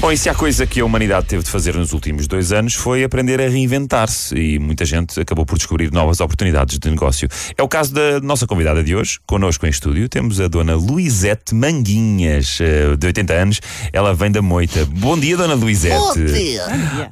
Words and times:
Bom, 0.00 0.12
e 0.12 0.18
se 0.18 0.28
há 0.28 0.34
coisa 0.34 0.66
que 0.66 0.80
a 0.80 0.84
humanidade 0.84 1.26
teve 1.28 1.42
de 1.42 1.48
fazer 1.50 1.74
nos 1.76 1.94
últimos 1.94 2.26
dois 2.26 2.52
anos 2.52 2.74
foi 2.74 3.02
aprender 3.02 3.40
a 3.40 3.48
reinventar-se 3.48 4.34
e 4.34 4.58
muita 4.58 4.84
gente 4.84 5.18
acabou 5.18 5.46
por 5.46 5.56
descobrir 5.56 5.90
novas 5.90 6.20
oportunidades 6.20 6.78
de 6.78 6.90
negócio. 6.90 7.26
É 7.56 7.62
o 7.62 7.68
caso 7.68 7.94
da 7.94 8.20
nossa 8.20 8.46
convidada 8.46 8.84
de 8.84 8.94
hoje, 8.94 9.18
connosco 9.26 9.64
em 9.66 9.70
estúdio, 9.70 10.06
temos 10.06 10.40
a 10.42 10.48
dona 10.48 10.74
Luizete 10.74 11.54
Manguinhas, 11.54 12.58
eh, 12.60 12.94
de 12.98 13.06
80 13.06 13.32
anos. 13.32 13.60
Ela 13.94 14.12
vem 14.12 14.30
da 14.30 14.42
Moita. 14.42 14.84
Bom 14.84 15.18
dia, 15.18 15.38
dona 15.38 15.54
Luizete. 15.54 15.96
Bom 15.96 16.12
dia. 16.12 16.64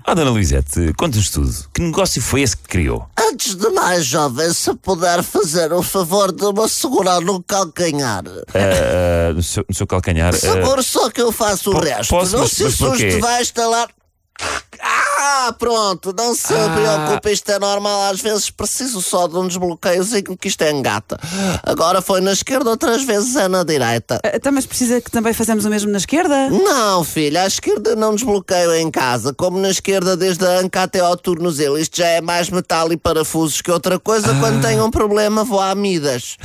Ah, 0.04 0.12
dona 0.12 0.30
Luizete, 0.30 0.92
conte-nos 0.94 1.30
tudo. 1.30 1.50
Que 1.72 1.80
negócio 1.80 2.20
foi 2.20 2.42
esse 2.42 2.56
que 2.58 2.64
criou? 2.68 3.08
Antes 3.18 3.54
de 3.54 3.70
mais, 3.70 4.04
jovem, 4.04 4.52
se 4.52 4.74
puder 4.74 5.22
fazer 5.22 5.72
o 5.72 5.82
favor 5.82 6.30
de 6.30 6.44
me 6.52 6.68
segurar 6.68 7.22
no 7.22 7.42
calcanhar. 7.42 8.24
Ah, 8.52 9.30
ah, 9.30 9.32
no, 9.32 9.42
seu, 9.42 9.64
no 9.66 9.74
seu 9.74 9.86
calcanhar. 9.86 10.34
Seguro 10.34 10.82
só 10.82 11.08
que 11.08 11.22
eu 11.22 11.32
faço 11.32 11.70
o 11.70 11.78
resto. 11.80 12.10
posso, 12.10 12.32
não 12.32 12.40
mas- 12.42 12.52
se 12.52 12.70
mas 12.80 12.90
porquê? 12.90 13.06
assuste, 13.06 13.20
vai 13.20 13.42
instalar. 13.42 13.88
Ah, 15.24 15.54
pronto, 15.56 16.12
não 16.16 16.34
se 16.34 16.52
Ah. 16.52 16.68
preocupe, 17.06 17.30
isto 17.30 17.50
é 17.52 17.58
normal. 17.58 18.10
Às 18.10 18.20
vezes 18.20 18.50
preciso 18.50 19.00
só 19.00 19.28
de 19.28 19.36
um 19.36 19.46
desbloqueiozinho 19.46 20.36
que 20.36 20.48
isto 20.48 20.62
é 20.62 20.72
engata. 20.72 21.16
Agora 21.62 22.02
foi 22.02 22.20
na 22.20 22.32
esquerda, 22.32 22.70
outras 22.70 23.04
vezes 23.04 23.36
é 23.36 23.46
na 23.46 23.62
direita. 23.62 24.20
Então, 24.34 24.50
mas 24.52 24.66
precisa 24.66 25.00
que 25.00 25.10
também 25.12 25.32
fazemos 25.32 25.64
o 25.64 25.70
mesmo 25.70 25.92
na 25.92 25.98
esquerda? 25.98 26.50
Não, 26.50 27.04
filha, 27.04 27.42
à 27.42 27.46
esquerda 27.46 27.94
não 27.94 28.14
desbloqueio 28.16 28.74
em 28.74 28.90
casa, 28.90 29.32
como 29.32 29.58
na 29.58 29.70
esquerda 29.70 30.16
desde 30.16 30.44
a 30.44 30.58
anca 30.58 30.82
até 30.82 30.98
ao 30.98 31.16
tornozelo. 31.16 31.78
Isto 31.78 31.98
já 31.98 32.06
é 32.08 32.20
mais 32.20 32.50
metal 32.50 32.92
e 32.92 32.96
parafusos 32.96 33.62
que 33.62 33.70
outra 33.70 34.00
coisa. 34.00 34.34
Quando 34.40 34.60
tenho 34.60 34.84
um 34.84 34.90
problema, 34.90 35.44
vou 35.44 35.60
à 35.60 35.72
Midas. 35.74 36.36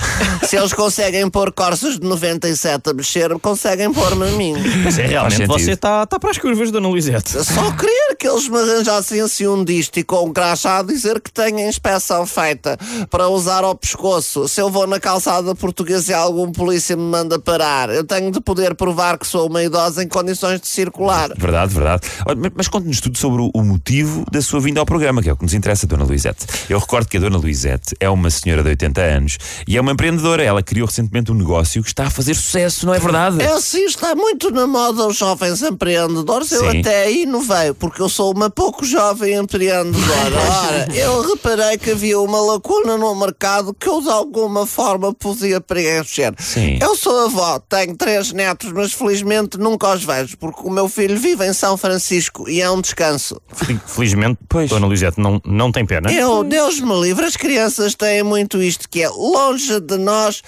Se 0.48 0.56
eles 0.56 0.74
conseguem 0.74 1.28
pôr 1.30 1.52
corças 1.52 2.00
de 2.00 2.06
97 2.08 2.92
a 2.92 2.94
mexer, 2.94 3.38
conseguem 3.40 3.92
pôr-me 3.92 4.28
a 4.28 4.32
mim. 4.34 4.54
Mas 4.84 5.00
é, 5.00 5.08
realmente 5.08 5.48
você 5.48 5.72
está 5.72 6.06
tá 6.06 6.20
para 6.20 6.30
as 6.30 6.38
curvas, 6.38 6.70
Dona 6.70 6.88
Luizete. 6.88 7.32
Só 7.44 7.72
queria 7.72 8.16
que 8.20 8.28
eles 8.28 8.48
me 8.48 8.67
arranjassem 8.68 9.22
assim 9.22 9.48
um 9.48 9.64
disto 9.64 9.98
e 9.98 10.04
com 10.04 10.26
um 10.28 10.34
crachá 10.34 10.80
a 10.80 10.84
dizer 10.84 11.20
que 11.22 11.32
tenho 11.32 11.58
a 11.58 11.68
inspeção 11.70 12.26
feita 12.26 12.78
para 13.10 13.28
usar 13.30 13.64
ao 13.64 13.76
pescoço. 13.76 14.48
Se 14.48 14.62
eu 14.62 14.70
vou 14.70 14.86
na 14.88 15.00
calçada 15.00 15.54
portuguesa 15.56 16.12
e 16.12 16.14
algum 16.14 16.52
polícia 16.52 16.96
me 16.96 17.04
manda 17.04 17.40
parar, 17.40 17.90
eu 17.90 18.04
tenho 18.04 18.32
de 18.32 18.40
poder 18.42 18.76
provar 18.76 19.18
que 19.18 19.26
sou 19.28 19.48
uma 19.48 19.64
idosa 19.64 20.04
em 20.04 20.08
condições 20.08 20.60
de 20.62 20.68
circular. 20.68 21.30
Verdade, 21.38 21.74
verdade. 21.74 22.08
Mas- 22.56 22.68
conte-nos 22.68 23.00
tudo 23.02 23.18
sobre 23.18 23.42
o- 23.42 23.52
motivo 23.64 24.24
da 24.32 24.42
sua 24.42 24.60
vinda 24.60 24.80
ao 24.80 24.86
programa, 24.86 25.22
que 25.22 25.30
é 25.30 25.34
o 25.34 25.36
que 25.38 25.44
nos 25.44 25.54
interessa, 25.54 25.86
Dona 25.88 26.04
Luizete. 26.04 26.46
Eu 26.70 26.80
recordo 26.80 27.08
que 27.08 27.18
a 27.18 27.20
Dona 27.20 27.38
Luizete 27.38 27.96
é 28.00 28.10
uma 28.10 28.30
senhora 28.30 28.64
de 28.64 28.70
80 28.70 29.02
anos 29.02 29.38
e 29.68 29.76
é 29.78 29.82
uma 29.82 29.92
empreendedora. 29.92 30.44
Ela 30.44 30.62
criou 30.64 30.88
recentemente 30.88 31.32
um 31.32 31.36
negócio 31.36 31.82
que 31.84 31.90
está 31.90 32.08
a 32.08 32.10
fazer 32.10 32.34
sucesso, 32.36 32.86
não 32.86 32.94
é 32.94 33.00
verdade? 33.00 33.42
É 33.42 33.48
assim, 33.52 33.86
está 33.86 34.16
muito 34.16 34.50
na 34.52 34.66
moda 34.68 35.06
os 35.08 35.18
jovens 35.18 35.62
empreendedores. 35.62 36.52
Eu 36.52 36.72
Sim. 36.72 36.80
até 36.80 37.04
aí 37.04 37.24
inovei, 37.24 37.74
porque 37.74 38.02
eu 38.02 38.10
sou 38.10 38.34
uma 38.34 38.50
pouco 38.58 38.84
jovem 38.84 39.36
empreendedora. 39.36 40.36
Ora, 40.66 40.88
eu 40.96 41.22
reparei 41.22 41.78
que 41.78 41.92
havia 41.92 42.20
uma 42.20 42.42
lacuna 42.42 42.98
no 42.98 43.14
mercado 43.14 43.72
que 43.72 43.88
eu 43.88 44.02
de 44.02 44.10
alguma 44.10 44.66
forma 44.66 45.14
podia 45.14 45.62
preencher. 45.62 46.34
Sim. 46.40 46.80
Eu 46.82 46.96
sou 46.96 47.26
avó, 47.26 47.60
tenho 47.60 47.96
três 47.96 48.32
netos, 48.32 48.72
mas 48.72 48.92
felizmente 48.94 49.60
nunca 49.60 49.94
os 49.94 50.04
vejo, 50.04 50.36
porque 50.40 50.62
o 50.64 50.72
meu 50.72 50.90
filho 50.90 51.16
vive 51.20 51.46
em 51.46 51.54
São 51.54 51.78
Francisco 51.78 52.50
e 52.50 52.60
é 52.60 52.70
um 52.72 52.82
descanso. 52.82 53.40
Fel- 53.54 53.80
Felizmente, 53.86 54.40
Pois. 54.50 54.70
Dona 54.72 54.88
Luizete 54.88 55.20
não, 55.20 55.40
não 55.46 55.72
tem 55.72 55.86
pena. 55.86 56.12
Eu, 56.12 56.44
Deus 56.44 56.80
me 56.80 57.00
livre, 57.00 57.26
as 57.26 57.38
crianças 57.38 57.94
têm 57.94 58.24
muito 58.24 58.60
isto 58.60 58.90
que 58.90 59.04
é 59.04 59.10
longe 59.10 59.80
de 59.80 59.98
nós, 60.00 60.42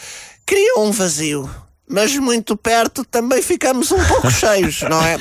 criam 0.47 0.85
um 0.85 0.91
vazio. 0.91 1.47
Mas 1.91 2.15
muito 2.15 2.55
perto 2.55 3.03
também 3.03 3.41
ficamos 3.41 3.91
um 3.91 3.97
pouco 4.05 4.29
cheios, 4.31 4.81
não 4.83 5.01
é? 5.03 5.17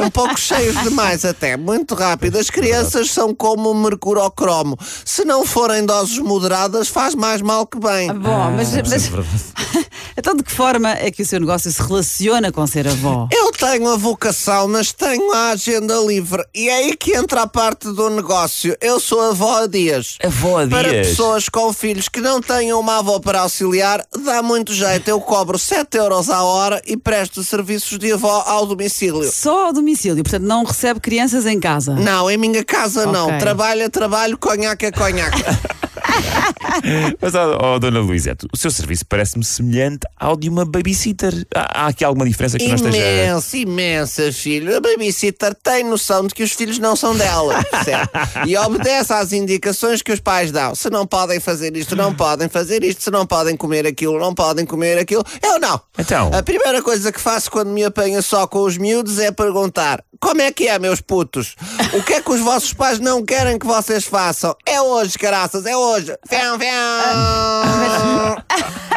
Um 0.00 0.08
pouco 0.08 0.38
cheios 0.38 0.80
demais 0.82 1.24
até, 1.24 1.56
muito 1.56 1.96
rápido. 1.96 2.38
As 2.38 2.48
crianças 2.48 3.10
são 3.10 3.34
como 3.34 3.70
o 3.70 3.74
mercurocromo. 3.74 4.78
Se 5.04 5.24
não 5.24 5.44
forem 5.44 5.84
doses 5.84 6.18
moderadas, 6.18 6.86
faz 6.88 7.16
mais 7.16 7.42
mal 7.42 7.66
que 7.66 7.78
bem. 7.78 8.08
Ah, 8.10 8.14
Bom, 8.14 8.50
mas, 8.56 8.72
mas- 8.72 9.10
então 10.16 10.34
de 10.34 10.42
que 10.42 10.52
forma 10.52 10.90
é 10.92 11.10
que 11.10 11.22
o 11.22 11.26
seu 11.26 11.40
negócio 11.40 11.70
se 11.70 11.80
relaciona 11.82 12.50
com 12.52 12.66
ser 12.66 12.86
avó? 12.88 13.28
Eu 13.32 13.52
tenho 13.52 13.88
a 13.88 13.96
vocação, 13.96 14.68
mas 14.68 14.92
tenho 14.92 15.32
a 15.32 15.50
agenda 15.50 15.94
livre. 16.06 16.44
E 16.54 16.68
é 16.68 16.74
aí 16.76 16.96
que 16.96 17.12
entra 17.16 17.42
a 17.42 17.46
parte 17.46 17.88
do 17.92 18.10
negócio. 18.10 18.76
Eu 18.80 18.98
sou 19.00 19.20
avó 19.20 19.62
a 19.62 19.66
dias. 19.66 20.18
Avó 20.24 20.62
a 20.62 20.66
Para 20.66 20.90
dias? 20.90 21.08
pessoas 21.08 21.48
com 21.48 21.72
filhos 21.72 22.08
que 22.08 22.20
não 22.20 22.40
tenham 22.40 22.78
uma 22.80 22.98
avó 22.98 23.18
para 23.18 23.40
auxiliar, 23.40 24.04
dá 24.24 24.42
muito 24.42 24.72
jeito. 24.72 25.08
Eu 25.08 25.20
cobro 25.20 25.58
7 25.58 25.96
euros 25.96 26.28
à 26.30 26.42
hora 26.42 26.82
e 26.86 26.96
presto 26.96 27.42
serviços 27.42 27.98
de 27.98 28.12
avó 28.12 28.42
ao 28.46 28.66
domicílio. 28.66 29.30
Só 29.30 29.66
ao 29.66 29.72
domicílio, 29.72 30.22
portanto 30.22 30.44
não 30.44 30.64
recebe 30.64 31.00
crianças 31.00 31.46
em 31.46 31.58
casa. 31.60 31.94
Não, 31.94 32.30
em 32.30 32.36
minha 32.36 32.64
casa 32.64 33.06
não. 33.06 33.26
Ok. 33.28 33.38
Trabalho 33.38 33.82
é 33.82 33.88
trabalho, 33.88 34.36
conhaque 34.38 34.86
é 34.86 34.92
conhaque. 34.92 35.42
Mas, 37.20 37.34
ó, 37.34 37.58
ó, 37.60 37.78
Dona 37.78 38.00
Luizete, 38.00 38.46
o 38.52 38.56
seu 38.56 38.70
serviço 38.70 39.04
parece-me 39.06 39.44
semelhante 39.44 40.06
ao 40.18 40.36
de 40.36 40.48
uma 40.48 40.64
babysitter. 40.64 41.46
Há, 41.54 41.84
há 41.84 41.86
aqui 41.88 42.04
alguma 42.04 42.26
diferença 42.26 42.58
que 42.58 42.66
não 42.66 42.74
esteja. 42.74 42.98
Imensa, 42.98 43.56
imensa, 43.56 44.32
filho. 44.32 44.76
A 44.76 44.80
babysitter 44.80 45.54
tem 45.54 45.84
noção 45.84 46.26
de 46.26 46.34
que 46.34 46.42
os 46.42 46.52
filhos 46.52 46.78
não 46.78 46.96
são 46.96 47.16
dela. 47.16 47.62
percebe? 47.70 48.08
e 48.46 48.56
obedece 48.56 49.12
às 49.12 49.32
indicações 49.32 50.02
que 50.02 50.12
os 50.12 50.20
pais 50.20 50.50
dão. 50.50 50.74
Se 50.74 50.90
não 50.90 51.06
podem 51.06 51.40
fazer 51.40 51.76
isto, 51.76 51.94
não 51.96 52.14
podem 52.14 52.48
fazer 52.48 52.82
isto. 52.84 53.02
Se 53.02 53.10
não 53.10 53.26
podem 53.26 53.56
comer 53.56 53.86
aquilo, 53.86 54.18
não 54.18 54.34
podem 54.34 54.66
comer 54.66 54.98
aquilo. 54.98 55.24
Eu 55.42 55.58
não. 55.58 55.80
Então? 55.98 56.30
A 56.32 56.42
primeira 56.42 56.82
coisa 56.82 57.12
que 57.12 57.20
faço 57.20 57.50
quando 57.50 57.70
me 57.70 57.84
apanho 57.84 58.22
só 58.22 58.46
com 58.46 58.60
os 58.60 58.76
miúdos 58.76 59.18
é 59.18 59.30
perguntar: 59.30 60.02
como 60.20 60.40
é 60.40 60.52
que 60.52 60.68
é, 60.68 60.78
meus 60.78 61.00
putos? 61.00 61.56
O 61.92 62.02
que 62.02 62.14
é 62.14 62.20
que 62.20 62.30
os 62.30 62.40
vossos 62.40 62.72
pais 62.72 62.98
não 62.98 63.24
querem 63.24 63.58
que 63.58 63.66
vocês 63.66 64.04
façam? 64.04 64.56
É 64.64 64.80
hoje, 64.80 65.18
caraças, 65.18 65.66
é 65.66 65.76
hoje. 65.76 66.01
Fiam, 66.28 66.58
fiam. 66.58 68.42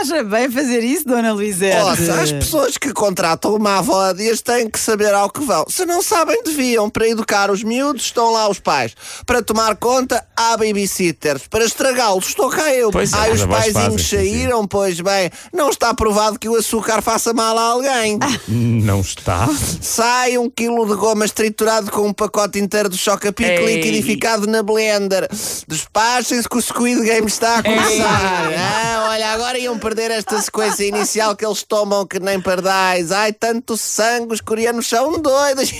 Acha 0.00 0.22
bem 0.22 0.48
fazer 0.48 0.84
isso, 0.84 1.08
Dona 1.08 1.32
Luizete? 1.32 1.76
Ouça, 1.82 2.20
as 2.20 2.30
pessoas 2.30 2.78
que 2.78 2.92
contratam 2.92 3.56
uma 3.56 3.78
avó 3.78 4.10
a 4.10 4.12
dias 4.12 4.40
têm 4.40 4.70
que 4.70 4.78
saber 4.78 5.12
ao 5.12 5.28
que 5.28 5.40
vão. 5.40 5.64
Se 5.68 5.84
não 5.84 6.00
sabem, 6.02 6.40
deviam. 6.44 6.88
Para 6.88 7.08
educar 7.08 7.50
os 7.50 7.64
miúdos, 7.64 8.04
estão 8.04 8.32
lá 8.32 8.48
os 8.48 8.60
pais. 8.60 8.94
Para 9.26 9.42
tomar 9.42 9.74
conta, 9.74 10.24
há 10.36 10.56
babysitters. 10.56 11.48
Para 11.48 11.64
estragá-los, 11.64 12.28
estou 12.28 12.48
cá 12.48 12.72
eu. 12.72 12.92
Pois 12.92 13.12
é, 13.12 13.16
Ai, 13.16 13.32
os 13.32 13.40
os 13.40 13.46
paizinhos 13.46 14.08
saíram, 14.08 14.66
pois 14.68 15.00
bem. 15.00 15.30
Não 15.52 15.68
está 15.68 15.92
provado 15.92 16.38
que 16.38 16.48
o 16.48 16.54
açúcar 16.54 17.02
faça 17.02 17.32
mal 17.32 17.58
a 17.58 17.62
alguém. 17.62 18.18
Não 18.48 19.00
está? 19.00 19.48
Sai 19.80 20.38
um 20.38 20.48
quilo 20.48 20.86
de 20.86 20.94
gomas 20.94 21.32
triturado 21.32 21.90
com 21.90 22.06
um 22.06 22.12
pacote 22.12 22.58
inteiro 22.58 22.88
de 22.88 22.96
choca-pique 22.96 23.64
liquidificado 23.64 24.46
na 24.46 24.62
blender. 24.62 25.28
Despachem-se 25.66 26.48
que 26.48 26.56
o 26.56 26.62
Squid 26.62 27.02
Game 27.02 27.26
está 27.26 27.58
a 27.58 27.62
começar. 27.62 28.52
Ah, 28.56 29.06
olha, 29.10 29.28
agora 29.30 29.58
iam 29.58 29.78
perder 29.88 30.10
esta 30.10 30.38
sequência 30.42 30.84
inicial 30.84 31.34
que 31.34 31.46
eles 31.46 31.62
tomam 31.62 32.06
que 32.06 32.20
nem 32.20 32.38
pardais. 32.38 33.10
Ai, 33.10 33.32
tanto 33.32 33.74
sangue, 33.74 34.34
os 34.34 34.40
coreanos 34.42 34.86
são 34.86 35.18
doidos. 35.18 35.72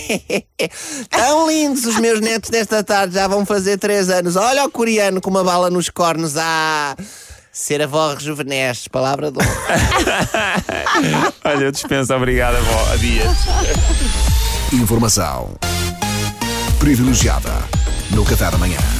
Tão 1.09 1.47
lindos 1.47 1.85
os 1.85 1.97
meus 1.97 2.19
netos 2.19 2.49
desta 2.49 2.83
tarde, 2.83 3.13
já 3.13 3.27
vão 3.27 3.45
fazer 3.45 3.77
três 3.77 4.09
anos. 4.09 4.35
Olha 4.35 4.65
o 4.65 4.71
coreano 4.71 5.21
com 5.21 5.29
uma 5.29 5.43
bala 5.43 5.69
nos 5.69 5.89
cornos. 5.89 6.35
Ah... 6.37 6.95
Ser 7.51 7.81
avó 7.81 8.13
rejuvenesce, 8.13 8.89
palavra 8.89 9.31
do. 9.31 9.39
Olha, 11.43 11.65
eu 11.65 11.71
dispenso, 11.71 12.13
obrigado, 12.13 12.55
avó. 12.55 12.93
A 12.93 12.95
dias. 12.95 13.37
Informação 14.71 15.55
privilegiada 16.79 17.51
no 18.11 18.23
Café 18.23 18.49
da 18.49 18.57
Manhã. 18.57 18.98